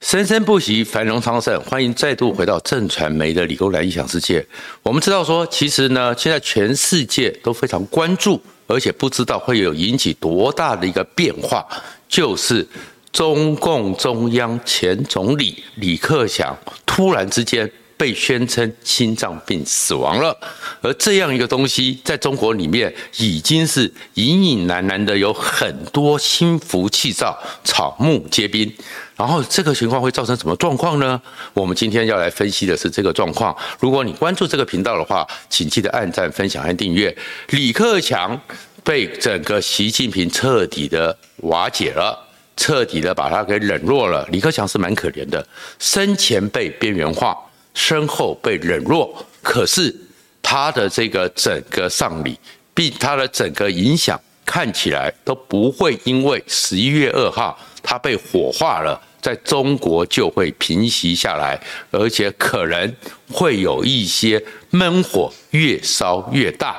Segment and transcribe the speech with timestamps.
[0.00, 1.60] 生生不息，繁荣昌盛。
[1.62, 4.46] 欢迎再度回到正传媒的李工男异想世界。
[4.82, 11.66] 我们知道说，其实呢，现在全世界都非常关注，而且不知道会有引起多大的一个变化，
[12.08, 12.66] 就是
[13.12, 16.56] 中共中央前总理李克强
[16.86, 17.70] 突然之间。
[17.98, 20.34] 被宣称心脏病死亡了，
[20.80, 28.72] 而这样一个东西，在中国里面已经是隐隐然然的有很多心浮气躁、草木皆兵。
[29.16, 31.20] 然后这个情况会造成什么状况呢？
[31.52, 33.54] 我们今天要来分析的是这个状况。
[33.80, 37.14] 如果你关注这个频道的话，请记得按赞、分享和订阅。
[37.48, 38.40] 李克强
[38.84, 42.16] 被整个习近平彻底的瓦解了，
[42.56, 44.24] 彻底的把他给冷落了。
[44.30, 45.44] 李克强是蛮可怜的，
[45.80, 47.36] 生前被边缘化。
[47.78, 49.94] 身后被冷落，可是
[50.42, 52.36] 他的这个整个丧礼，
[52.74, 61.56] 并他的整个影响看起来都不会因为十一月二号他被火化了，在中国就会平息下来，
[61.92, 62.92] 而且可能
[63.30, 66.76] 会有一些闷火越烧越大。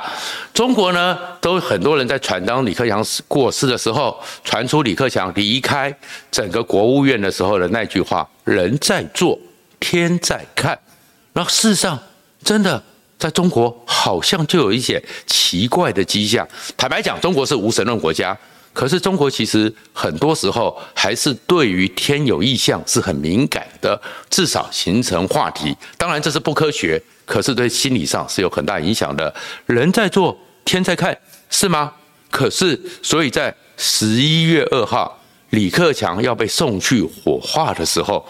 [0.54, 5.96] 中国呢，都很多人在传，当李克强过世的时候，传出李克强离开
[6.30, 9.40] 整个国务院的时候的那句话：“人在做，
[9.80, 10.78] 天在看。”
[11.34, 11.98] 那事实上，
[12.44, 12.82] 真的
[13.18, 16.48] 在中国好像就有一些奇怪的迹象。
[16.76, 18.38] 坦白讲，中国是无神论国家，
[18.74, 24.00] 可是中国其实很多时候还是对于天有异象是很敏感的，
[24.30, 25.76] 至少形成话题。
[25.98, 29.34] 当然这是不科学，可是对心理上是有很大影响的。
[29.66, 31.18] 人在做，天在看，
[31.50, 31.94] 是吗？
[32.32, 35.22] 可是，所以在十一月二号，
[35.52, 38.28] 李克强要被送去火化的时候。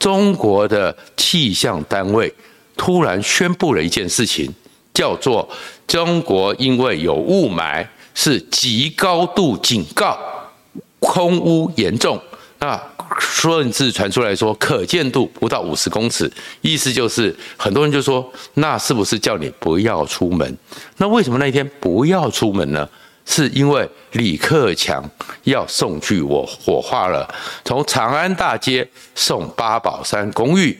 [0.00, 2.34] 中国的气象单位
[2.76, 4.52] 突然宣布了一件事情，
[4.92, 5.48] 叫做
[5.86, 10.18] 中国因为有雾霾，是极高度警告，
[10.98, 12.20] 空污严重。
[12.58, 12.80] 那
[13.18, 16.30] 甚至传出来说，可见度不到五十公尺，
[16.62, 20.56] 意思就是很多人就说，那是不是叫你不要出门？
[20.96, 22.88] 那为什么那一天不要出门呢？
[23.30, 25.08] 是因为李克强
[25.44, 27.32] 要送去我火化了，
[27.64, 30.76] 从长安大街送八宝山公寓，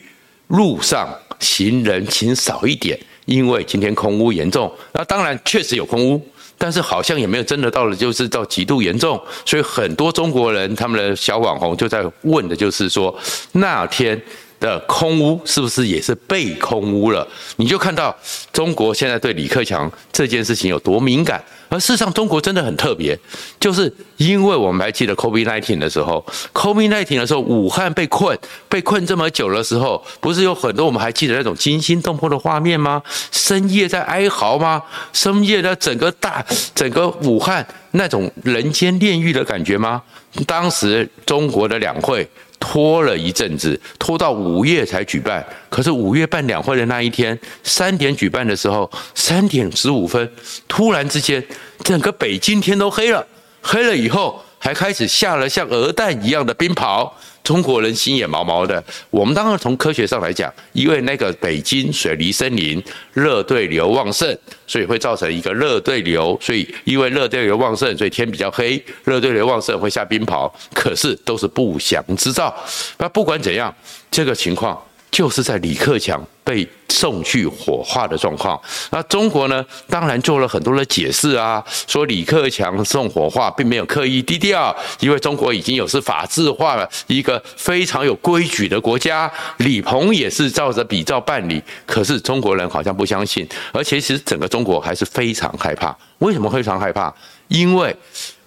[0.47, 1.07] 路上
[1.39, 4.69] 行人请少一点，因为今天空污严重。
[4.91, 6.21] 那当然确实有空污，
[6.57, 13.17] 但是好像也没有真的到了就是到极度严重，所以很多中国人他们的小网红就在问的就是说
[13.53, 14.21] 那天。
[14.61, 17.27] 的空屋是不是也是被空屋了？
[17.57, 18.15] 你就看到
[18.53, 21.43] 中国现在对李克强这件事情有多敏感。
[21.67, 23.17] 而事实上，中国真的很特别，
[23.57, 26.23] 就是因为我们还记得 COVID-19 的时候
[26.53, 33.01] ，COVID-19 的时候，武汉被困，被困这么久的时候，不是有很多我们还记得那种惊心动魄的画面吗？
[33.31, 34.83] 深夜在哀嚎吗？
[35.13, 36.45] 深夜的整个大
[36.75, 40.03] 整个武汉那种人间炼狱的感觉吗？
[40.45, 42.29] 当时中国的两会。
[42.61, 45.45] 拖了一阵子，拖到五月才举办。
[45.67, 50.31] 可是五月办两会的那一天，三点举办的时候，三点十五分，
[50.67, 51.43] 突然之间，
[51.83, 53.25] 整个北京天都黑了。
[53.63, 57.11] 黑了以后，还开始下了像鹅蛋一样的冰雹。
[57.43, 58.83] 中国人心也毛毛的。
[59.09, 62.81] 我们当然从科学上来讲，因为那个北京水泥森林
[63.13, 64.37] 热对流旺盛，
[64.67, 66.37] 所以会造成一个热对流。
[66.41, 68.83] 所以因为热对流旺盛，所以天比较黑。
[69.03, 72.53] 热对流旺盛会下冰雹，可是都是不祥之兆。
[72.97, 73.73] 那不管怎样，
[74.09, 74.81] 这个情况。
[75.11, 78.59] 就是在李克强被送去火化的状况，
[78.91, 95.95] 那中国呢，当然做了很多的解释啊，说李克强送火化并没有刻意低调，因为中国已经有是法制化了一个非常有规矩的国家，李鹏也是照着比照办理，可是中国人好像不相信，而且其实整个中国还是非常害怕。
[96.19, 97.13] 为什么非常害怕？
[97.49, 97.93] 因为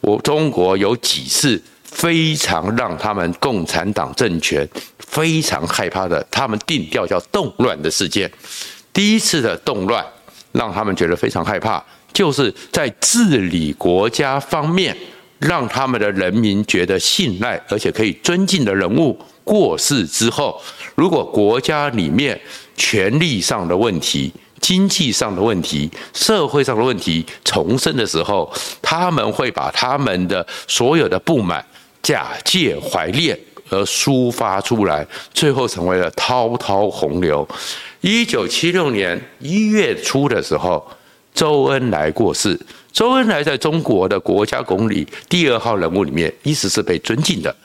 [0.01, 1.61] 我中国有几次
[1.95, 4.69] 非常让他们共产党政权。
[4.99, 8.29] 非常害怕的，他们定调叫动乱的事件。
[8.93, 10.05] 第一次的动乱
[10.51, 14.97] 让他们觉得非常害怕，就是在治理国家方面，
[15.39, 20.61] 让他们的人民觉得信赖而且可以尊敬的人物过世之后，
[20.97, 22.41] 如果国家里面
[22.77, 28.53] 权力上的问题、经济上的问题、社会上的问题重生的时候，
[28.83, 31.65] 他们会把他们的所有的不满
[32.05, 33.37] 假借怀念。
[33.71, 37.49] 而抒发出来，最后成为了滔滔洪流。
[38.03, 40.87] 一九七六年一月初的时候，
[41.33, 42.61] 周恩来过世。
[42.93, 47.57] 周恩来在中国的国家公里第二号人物里面，一直是被尊敬的。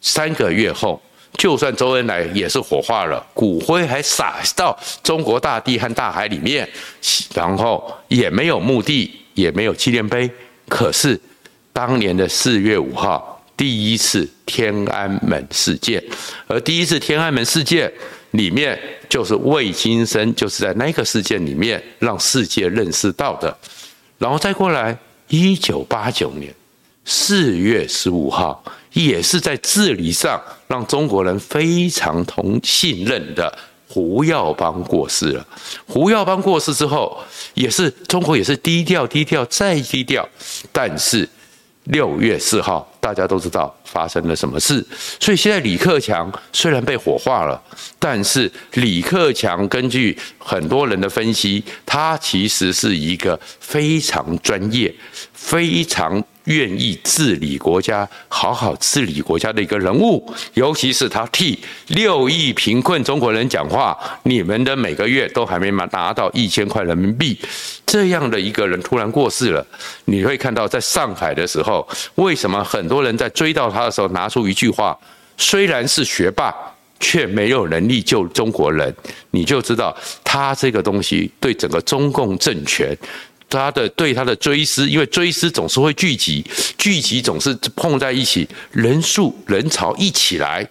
[0.00, 1.00] 三个月后，
[1.38, 6.68] 就算周恩来也是火化了，骨灰还撒到中国大地和大海里面，
[7.32, 10.28] 然后也没有墓地，也没有纪念碑。
[10.68, 11.18] 可是
[11.72, 14.28] 当年的四月五号，第一次。
[14.46, 16.00] 天安门事件，
[16.46, 17.92] 而第一次天安门事件
[18.32, 18.78] 里面，
[19.08, 23.56] 就是魏金生就是在那个事件里面让世界认识到的。
[24.18, 24.96] 然后再过来，
[25.28, 26.54] 一九八九年
[27.04, 28.62] 四月十五号，
[28.92, 33.58] 也是在治理上让中国人非常同信任的
[33.88, 35.44] 胡耀邦过世了。
[35.86, 37.18] 胡耀邦过世之后，
[37.54, 40.28] 也是中国也是低调低调再低调，
[40.70, 41.28] 但是。
[41.84, 44.84] 六月四号，大家都知道发生了什么事，
[45.20, 47.60] 所以现在李克强虽然被火化了，
[47.98, 54.94] 但是李克强根据很多人的分析，他其实是一个非常专业、
[55.32, 56.22] 非常。
[56.44, 60.24] 愿意治理国家、好好治理国家的一个人物，
[60.54, 61.58] 尤其是他替
[61.88, 67.38] 六亿贫困中国人讲话，你们的每个月都还没拿到一千块人民币，
[67.86, 69.66] 这样的一个人突然过世了，
[70.04, 71.86] 你会看到在上海的时候，
[72.16, 74.98] 为什么很多人在追悼他的时候拿出一句话：
[75.38, 76.54] 虽然是学霸，
[77.00, 78.94] 却没有能力救中国人，
[79.30, 82.96] 你就知道他这个东西对整个中共政权。
[83.56, 86.44] 他的对他的追思，因为追思总是会聚集，
[86.76, 90.66] 聚集总是碰在一起，人数人潮一起来，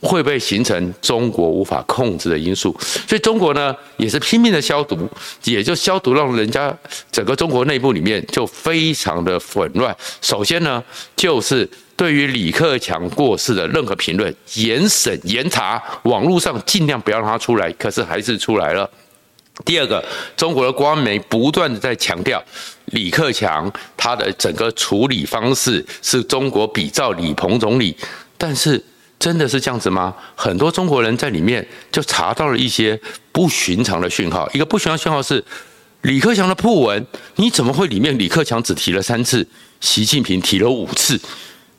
[0.00, 2.76] 会不会形成中国无法控制的因素？
[3.08, 5.08] 所以中国呢也是拼命的消毒，
[5.44, 6.76] 也就消毒，让人家
[7.10, 9.94] 整个中国内部里面就非常的混乱。
[10.20, 10.82] 首先呢，
[11.16, 18.88] 就是对于李克强过世的任何评论，严审严查，网络上尽量不要让他出来，可是还是出来了。
[19.64, 20.04] 第二个，
[20.36, 22.42] 中国的官媒不断的在强调
[22.86, 27.96] 李克强他的整个处理方式是中国比照李鹏总理，
[28.36, 28.82] 但是
[29.18, 30.14] 真的是这样子吗？
[30.34, 33.00] 很多中国人在里面就查到了一些
[33.32, 34.48] 不寻常的讯号。
[34.52, 35.42] 一个不寻常的讯号是
[36.02, 37.04] 李克强的訃文，
[37.36, 39.44] 你怎么会里面李克强只提了三次，
[39.80, 41.18] 习近平提了五次？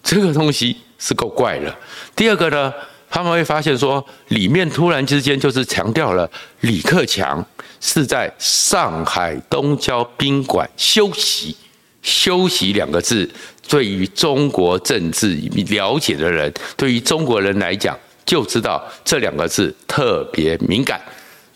[0.03, 1.77] 这个东西是够怪了。
[2.15, 2.73] 第二个呢，
[3.09, 6.29] 他们会发现说里面突然之间就是强调了
[6.61, 7.45] 李克强。
[7.79, 11.55] 是在上海东郊宾馆休息，
[12.01, 13.29] 休息两个字，
[13.67, 15.35] 对于中国政治
[15.69, 17.95] 了解的人，对于中国人来讲，
[18.25, 20.99] 就知道这两个字特别敏感。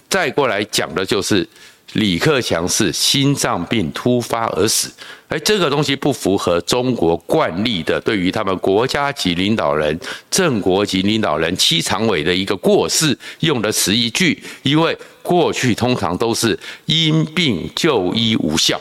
[0.08, 1.46] 再过来讲的就是。
[1.94, 4.90] 李克强是心脏病突发而死，
[5.28, 10.00] 而这个东西不符合中国惯例的对于他们国家级领导人、
[10.30, 18.80] 正国级领导人、七常委的一个过世用的词一句，因为过去通常都是因病就医无效，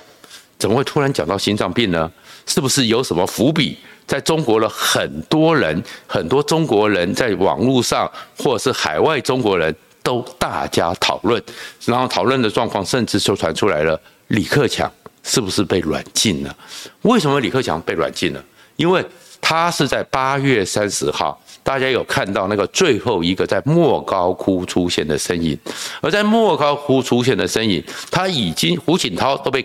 [0.56, 2.08] 怎么会突然讲到心脏病呢？
[2.46, 3.76] 是不是有什么伏笔？
[4.06, 9.74] 在中国的很多人，很多中国人在网络上，或者是海外中国人。
[10.02, 11.42] 都大家讨论，
[11.84, 14.90] 然后讨论的状况甚至就传出来了，李克强
[15.22, 16.56] 是不是被软禁了？
[17.02, 18.44] 为什么李克强被软禁了？
[18.76, 19.04] 因为
[19.40, 25.58] 他是在八月三十号，大家有看到那个最后一个在莫高窟出现的身影，
[26.00, 29.62] 而在莫高窟出现的身影，他已经胡锦涛都被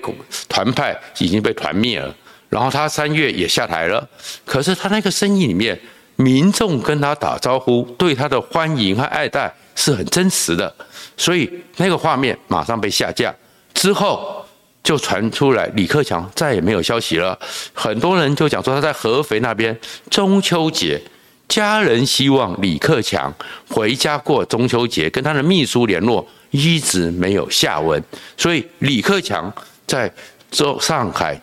[0.50, 2.14] 团派已经被团灭了，
[2.50, 4.06] 然后他三月也下台了，
[4.46, 5.80] 可是他那个身影里面，
[6.18, 9.54] 民众跟他打招呼，对他的欢迎和爱戴。
[9.76, 10.74] 是很真实的，
[11.16, 13.34] 所以那个画面马上被下架
[13.74, 14.44] 之后，
[14.84, 17.38] 就传出来李克强再也没有消息了。
[17.74, 19.78] 很多人就讲说他在合肥那边
[20.10, 21.02] 中秋节，
[21.48, 23.34] 家人希望李克强
[23.70, 28.02] 回家过中秋节，跟他的秘书联络，一直没有下文。
[28.38, 29.52] 所以李克强
[29.86, 30.12] 在
[30.52, 31.40] 中上海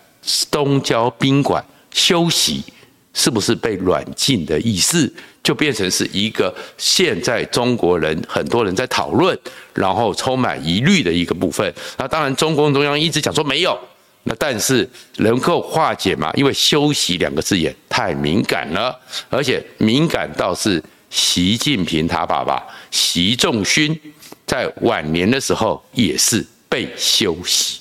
[0.50, 2.64] 东郊宾馆休息，
[3.12, 5.12] 是不是被软禁的意思？
[5.42, 9.36] 就变成是一个现在中国人很多人在讨论，
[9.74, 11.74] 然后充满疑虑的一个部分。
[11.98, 13.76] 那当然，中共中央一直讲说没有，
[14.22, 16.30] 那但是能够化解吗？
[16.34, 18.96] 因为“休息”两个字眼太敏感了，
[19.28, 20.80] 而且敏感到是
[21.10, 23.98] 习近平他爸爸习仲勋
[24.46, 27.80] 在晚年的时候也是被休息。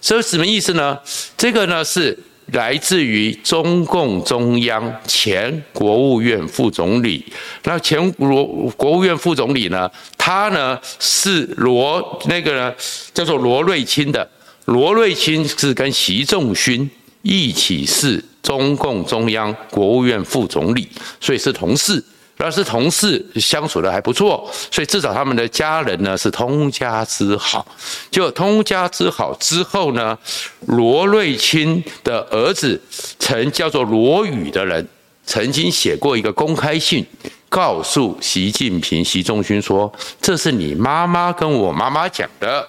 [0.00, 0.98] 所以什么意思呢？
[1.36, 2.18] 这个呢是。
[2.52, 7.24] 来自于中共中央前国务院副总理，
[7.64, 8.44] 那前国
[8.76, 9.90] 国务院副总理呢？
[10.18, 12.74] 他呢是罗那个呢
[13.12, 14.28] 叫做罗瑞卿的，
[14.66, 16.88] 罗瑞卿是跟习仲勋
[17.22, 20.88] 一起是中共中央国务院副总理，
[21.20, 22.02] 所以是同事。
[22.38, 27.66] 要是同事相处的还不错，所以至少他们的家人呢是通家之好。
[28.10, 30.18] 就通家之好之后呢，
[30.66, 32.80] 罗瑞卿的儿子
[33.18, 34.86] 曾叫做罗宇的人，
[35.24, 37.06] 曾经写过一个公开信，
[37.48, 42.68] 告诉习近平、习仲勋说：“这是你妈妈跟我妈妈讲的，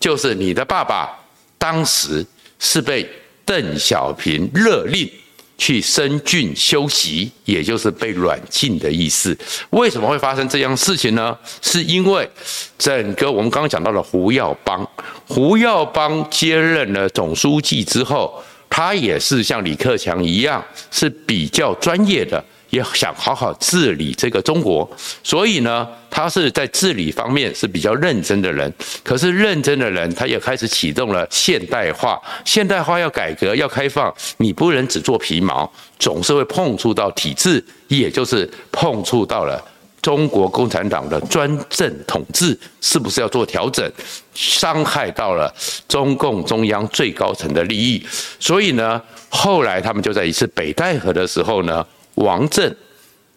[0.00, 1.08] 就是你的爸爸
[1.56, 2.26] 当时
[2.58, 3.08] 是被
[3.44, 5.08] 邓小平勒令。”
[5.64, 9.34] 去深圳休息，也就是被软禁的意思。
[9.70, 11.34] 为什么会发生这样事情呢？
[11.62, 12.28] 是因为
[12.76, 14.86] 整个我们刚刚讲到了胡耀邦，
[15.26, 22.44] 胡耀邦接任了总书记之后，他也是像李克强一样，是比较专业的。
[22.74, 24.88] 也想好好治理这个中国，
[25.22, 28.72] 所以呢，他是在治理方面是比较认真的人。
[29.04, 32.20] 可是认真的人，他也开始启动了现代化。
[32.44, 39.64] 现代化要改革，要开放，你不能只做皮毛，总是会碰触到体制，也就是碰触到了
[40.02, 43.88] 中国共产党的专政统治，是不是要做调整？
[44.34, 45.54] 伤害到了
[45.86, 48.04] 中共中央最高层的利益。
[48.40, 51.86] 所以呢，后来他们就在一次北戴河的时候呢。
[52.16, 52.76] 王震、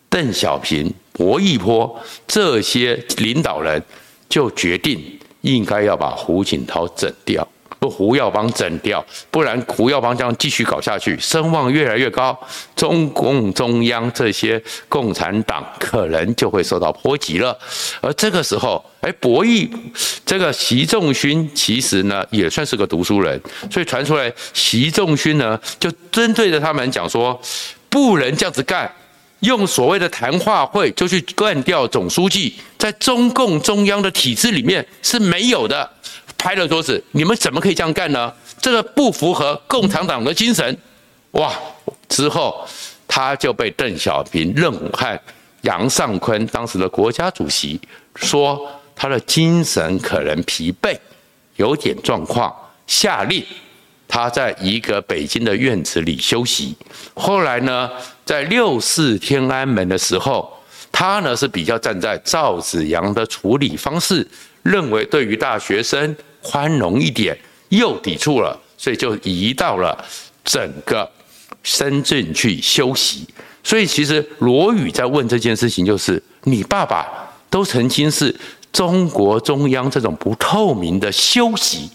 [0.09, 3.81] 邓小平、薄一波这些领导人
[4.29, 7.47] 就决定应该要把胡锦涛整掉，
[7.79, 12.37] 不胡耀邦整掉，不然胡耀邦这样继续搞下去，声望越来越高，
[12.75, 17.57] 中共中央这些共产党可能就会受到波及了。
[18.01, 19.69] 而这个时候，哎，薄义
[20.25, 23.39] 这个习仲勋其实呢也算是个读书人，
[23.71, 27.39] 所以传出来习仲勋呢就针对着他们讲说。
[27.97, 28.93] 不能这样子干，
[29.39, 35.89] 用所谓的谈话会就去干掉总书记，在中共中央的体制里面是没有的。
[36.37, 38.31] 拍了桌子，你们怎么可以这样干呢？
[38.61, 40.77] 这个不符合共产党的精神。
[41.31, 41.51] 哇！
[42.07, 42.63] 之后
[43.07, 45.19] 他就被邓小平、任武汉、
[45.63, 47.81] 杨尚昆当时的国家主席
[48.13, 48.61] 说
[48.95, 50.95] 他的精神可能疲惫，
[51.55, 53.43] 有点状况，下令。
[54.07, 56.75] 他在一个北京的院子里休息。
[57.13, 57.89] 后来呢，
[58.25, 60.51] 在六四天安门的时候，
[60.91, 64.27] 他呢是比较站在赵紫阳的处理方式，
[64.63, 67.37] 认为对于大学生宽容一点，
[67.69, 70.05] 又抵触了，所以就移到了
[70.43, 71.09] 整个
[71.63, 73.27] 深圳去休息。
[73.63, 77.05] 所以其实罗宇在问这件事情，就是你爸爸
[77.49, 78.33] 都曾经是
[78.71, 81.89] 中国中央这种不透明的休息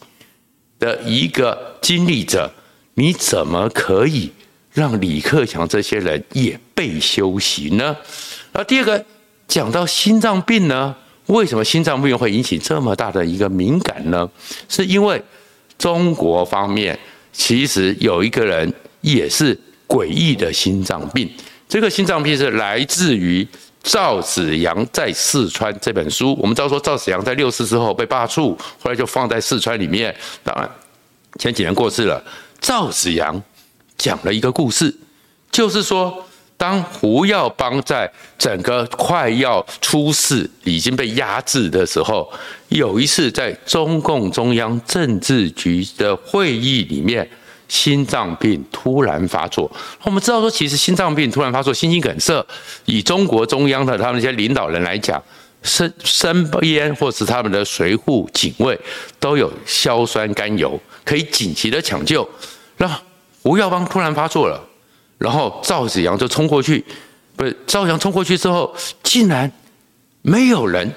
[0.82, 2.52] 的一个经历者，
[2.94, 4.28] 你怎么可以
[4.72, 7.96] 让李克强这些人也被休息呢？
[8.52, 9.04] 那第二个
[9.46, 10.92] 讲到心脏病呢，
[11.26, 14.28] 为什么心脏病会引起这么大的一个敏感呢？
[14.68, 15.22] 是因为
[15.78, 16.98] 中国方面
[17.32, 21.30] 其实有一个人也是诡异的心脏病，
[21.68, 23.46] 这个心脏病是来自于。
[23.82, 30.14] 赵紫阳在四川这本书，我们知道说赵紫阳在六四之后被罢黜，后来就放在四川里面。
[30.44, 30.70] 当然
[31.38, 32.22] 前几年过世了。
[32.60, 33.42] 赵紫阳
[33.98, 34.94] 讲了一个故事，
[35.50, 36.24] 就是说，
[36.56, 38.08] 当胡耀邦在
[38.38, 42.32] 整个快要出事、已经被压制的时候，
[42.68, 47.28] 有一次在中共中央政治局的会议里面。
[47.72, 49.68] 心脏病突然发作，
[50.02, 52.44] 我们知道说，其实心脏病突然发作，心肌梗塞，
[52.84, 55.20] 以中国中央的他们那些领导人来讲，
[55.62, 58.78] 身身边或是他们的随护警卫
[59.18, 62.28] 都有硝酸甘油，可以紧急的抢救。
[62.76, 63.00] 那
[63.44, 64.62] 吴耀邦突然发作了，
[65.16, 66.84] 然后赵子阳就冲过去，
[67.34, 69.50] 不是赵紫阳冲过去之后，竟然
[70.20, 70.92] 没有人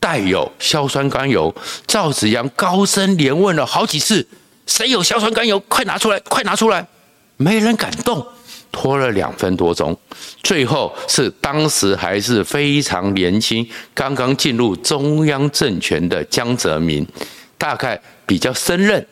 [0.00, 1.54] 带有硝酸甘油，
[1.86, 4.26] 赵子阳高声连问了好几次。
[4.66, 5.58] 谁有硝酸甘油？
[5.60, 6.20] 快拿出来！
[6.20, 6.86] 快拿出来！
[7.38, 8.26] 没人敢动，
[8.72, 9.96] 拖了两分多钟，
[10.42, 17.06] 最后是当时还是非常年轻、刚刚进入中央政权的江泽民，
[17.58, 19.06] 大概比较胜任，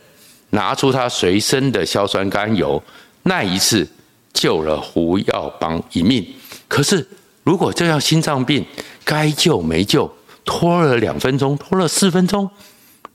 [0.51, 2.83] 拿出他随身的硝酸甘油，
[3.25, 3.87] 那一次
[4.33, 6.27] 救了胡耀邦一命。
[6.67, 7.07] 可是
[7.43, 8.65] 如果这样心脏病
[9.05, 10.11] 该救没救，
[10.47, 12.49] 拖了两分钟，拖了四分钟，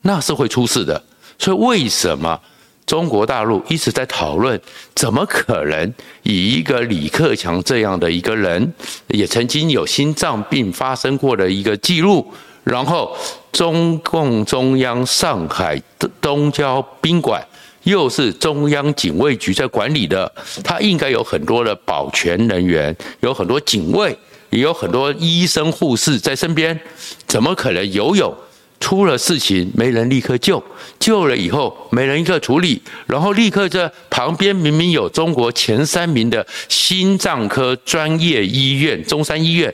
[0.03, 1.03] 那是会出事的。
[1.39, 2.39] 所以，为什么
[2.85, 4.59] 中国大陆一直在讨论？
[4.93, 5.93] 怎么可能
[6.23, 8.73] 以一个李克强这样的一个人，
[9.07, 12.31] 也曾经有心脏病发生过的一个记录？
[12.65, 13.15] 然后，
[13.51, 15.81] 中共中央上海
[16.19, 17.43] 东郊宾馆
[17.83, 20.31] 又是中央警卫局在管理的，
[20.63, 24.15] 他应该有很多的保全人员，有很多警卫，
[24.49, 26.77] 也有很多医生护士在身边，
[27.25, 28.35] 怎么可能游泳？
[28.79, 30.63] 出了事情，没人立刻救，
[30.99, 39.73] 救了以后没人立刻处理，然后立刻在旁边明明有中国前三名的心脏科专业医院中山医院，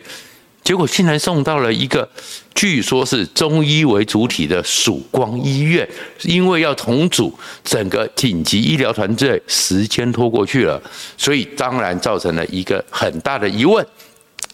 [0.63, 2.09] 结果竟然送到了一个
[2.55, 5.87] 据说是中医为主体的曙光医院，
[6.23, 7.33] 因为要重组
[7.63, 10.81] 整个紧急医疗团队，时间拖过去了，
[11.15, 13.85] 所以当然造成了一个很大的疑问。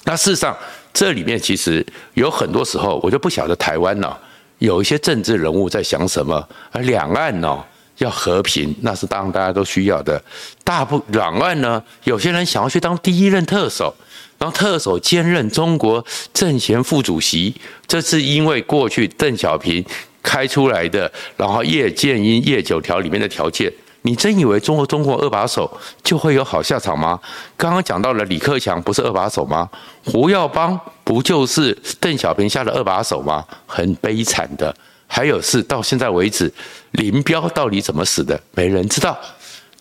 [0.03, 0.55] 那事实上
[0.93, 4.19] 这里面其实有很多时候，我就不晓得台湾了。
[4.61, 6.47] 有一些政治人物在想什么？
[6.71, 7.63] 而两岸呢，
[7.97, 10.23] 要和平，那是当然大家都需要的。
[10.63, 13.91] 大不两岸呢，有些人想要去当第一任特首，
[14.37, 17.55] 然后特首兼任中国政协副主席，
[17.87, 19.83] 这是因为过去邓小平
[20.21, 23.73] 开出来的，然后叶剑英叶九条里面的条件。
[24.03, 25.71] 你真以为中国中国二把手
[26.03, 27.19] 就会有好下场吗？
[27.55, 29.69] 刚刚讲到了李克强不是二把手吗？
[30.03, 33.45] 胡耀邦不就是邓小平下的二把手吗？
[33.67, 34.75] 很悲惨的。
[35.05, 36.51] 还有是到现在为止，
[36.93, 38.41] 林彪到底怎么死的？
[38.55, 39.15] 没人知道。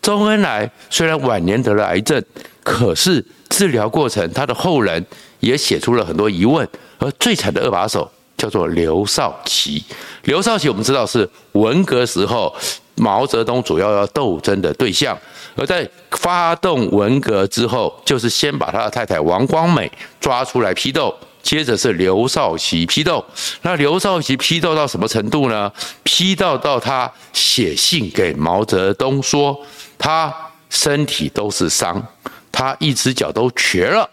[0.02, 2.22] 周恩来虽然晚年得了癌症，
[2.62, 5.02] 可是治疗过程他的后人
[5.38, 6.68] 也写出了很多疑问。
[6.98, 9.82] 而最惨的二把手叫做刘少奇。
[10.24, 12.54] 刘少奇我们知道是文革时候。
[13.00, 15.18] 毛泽东主要要斗争的对象，
[15.56, 19.90] 而在发动文革之后，就是先把他的太太王光美
[20.20, 23.24] 抓出来批斗，接着是刘少奇批斗。
[23.62, 25.72] 那刘少奇批斗到什么程度呢？
[26.02, 29.58] 批斗到他写信给毛泽东说，
[29.96, 30.32] 他
[30.68, 32.06] 身体都是伤，
[32.52, 34.08] 他一只脚都瘸了。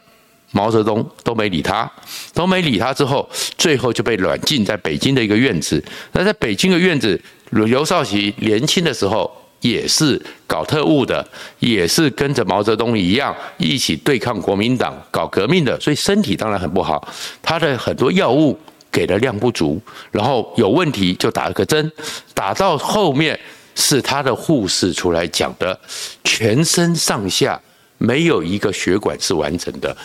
[0.51, 1.91] 毛泽东都没理他，
[2.33, 5.83] 都没理他之后，最后就被软禁在北京的一个院子。
[6.13, 7.21] 那在北京的院子。
[7.51, 11.27] 刘少奇年轻的时候也是搞特务的，
[11.59, 17.07] 也是跟着毛泽东一样一起对抗国民党、搞革命的，所以身体当然很不好。
[17.41, 18.57] 他的很多药物
[18.91, 21.91] 给的量不足，然后有问题就打了个针，
[22.33, 23.39] 打到后面
[23.75, 25.79] 是他的护士出来讲的，
[26.23, 27.59] 全身上下
[27.97, 29.95] 没有一个血管是完整的。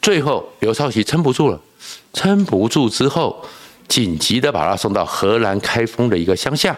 [0.00, 1.60] 最后刘少奇撑不住了，
[2.14, 3.44] 撑不住之后，
[3.92, 6.74] 紧急的把他送到荷兰开封的一个乡下。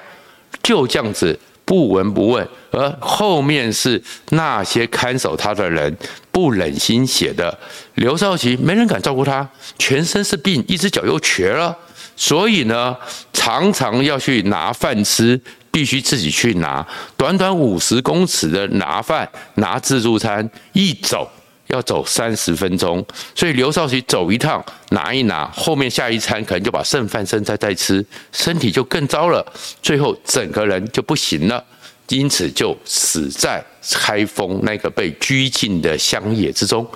[0.64, 5.97] 就这样子不闻不问，而后面是那些看守他的人
[6.33, 7.56] 不忍心写的。
[7.94, 11.76] 刘少奇没人敢照顾他，全身是病，一只脚又瘸了，
[12.16, 12.97] 所以呢，
[13.33, 15.40] 常常要去拿饭吃，
[15.71, 16.85] 必须自己去拿。
[17.16, 21.30] 短短五十公尺的拿饭拿自助餐，一走。
[21.75, 23.04] 要走三十分钟，
[23.35, 29.45] 所以刘少奇走一趟拿一拿，后面下一餐可能就把剩饭剩菜再吃，身体就更糟了，
[29.83, 31.63] 最后整个人就不行了，
[32.08, 36.87] 因此就死在开封那个被拘禁的乡野之中。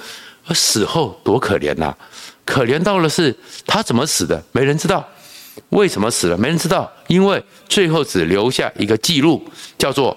[0.47, 1.95] 而死后多可怜呐，
[2.45, 3.37] 可怜到了是
[3.67, 5.07] 他怎么死的，没人知道，
[5.71, 9.45] 为什么死了，没人知道，因为最后只留下一个记录，
[9.77, 10.17] 叫做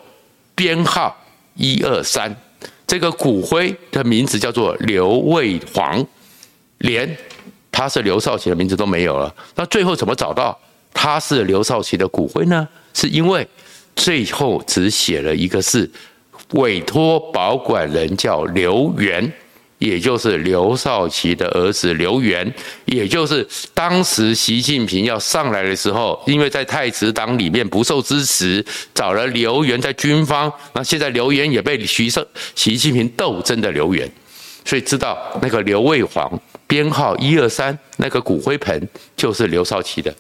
[0.56, 1.13] 编号
[1.56, 2.34] 一二三。
[2.91, 6.06] 这个骨灰的名字叫做刘卫煌，
[6.80, 7.17] 连
[7.71, 9.34] 他是刘少奇的名字都没有了。
[9.56, 10.60] 那最后怎么找到
[10.93, 12.67] 他是刘少奇的骨灰呢？
[12.93, 13.47] 是因为
[13.95, 15.89] 最后只写了一个字，
[16.49, 19.32] 委托保管人叫刘元。
[19.82, 22.54] 也就是刘少奇的儿子刘源，
[22.86, 28.63] 也就是当时习近平要上来的时候，因为在太子党里面不受支持，
[28.94, 30.54] 找了刘源在军方。
[30.74, 34.08] 那现在刘源也被徐胜习近平斗争的刘源，
[34.63, 40.13] 所以知道那个刘卫煌编号一二三那个骨灰盆就是刘少奇的。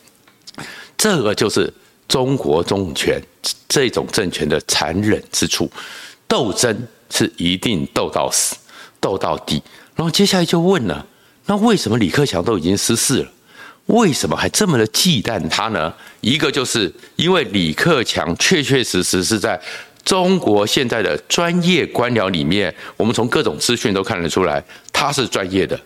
[0.97, 1.71] 这个就是
[2.07, 3.21] 中国政权
[3.69, 5.71] 这种政权的残忍之处，
[6.27, 6.75] 斗争
[7.11, 8.55] 是一定斗到死。
[9.01, 9.61] 斗到底，
[9.95, 11.05] 然后接下来就问了：
[11.47, 13.31] 那为什么李克强都已经失势了，
[13.87, 15.91] 为什么还这么的忌惮他呢？
[16.21, 19.59] 一个就是因为李克强确确实实是在
[20.05, 25.79] 中国现在的专业官僚里面，我们从各种资讯都看得出来，他是专业的，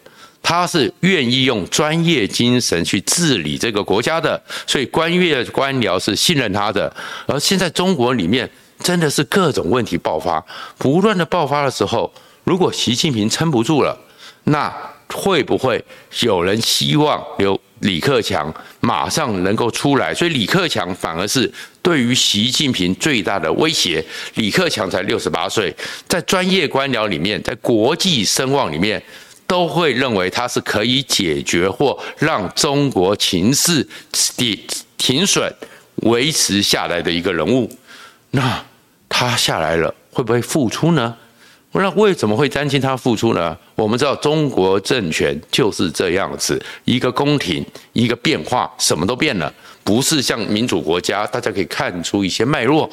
[0.44, 6.94] 他是愿意用专业精神去治理这个国家的，所以官业官僚是信任他的。
[7.26, 8.50] 而现在中国里面
[8.84, 10.44] 真的是各种问题爆发，
[10.78, 12.14] 不断的爆发的时候。
[12.46, 13.98] 如果习近平撑不住了，
[14.46, 14.74] 那
[15.10, 15.84] 会不会
[16.22, 20.14] 有人希望留李克强马上能够出来？
[20.14, 24.04] 所以李克强反而是对于习近平最大的威胁。
[24.36, 25.76] 李克强才六十八岁，
[26.08, 29.02] 在专业官僚里面，在国际声望里面，
[29.48, 33.88] 都会认为他是可以解决或让中国情势
[34.38, 35.52] 的停损
[36.04, 37.72] 维持下来的一个人物。
[38.32, 38.64] 那
[39.10, 41.16] 他下来了，会不会复出呢？
[41.82, 43.58] 那为什么会担心他复出呢？
[43.76, 52.90] 我们知道中国政权就是这样子，一个宫廷，一个变化，什么都变了，不是像民主国家，大家可以看出一些脉络。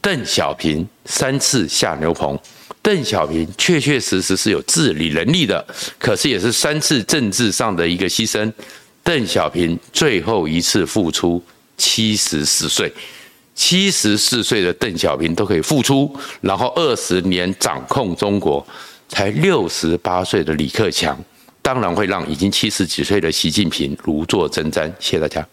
[0.00, 2.38] 邓小平三次下牛棚，
[2.80, 5.64] 邓小平确确实实是有治理能力的，
[5.98, 8.50] 可是也是三次政治上的一个牺牲。
[9.02, 11.42] 邓小平最后一次复出，
[11.76, 12.92] 七十四岁。
[13.58, 18.64] 七十四岁的邓小平都可以复出，然后二十年掌控中国，
[19.08, 21.18] 才六十八岁的李克强，
[21.60, 24.86] 当然会让已经七十几岁的习近平如坐针毡。
[25.00, 25.44] 谢谢大家。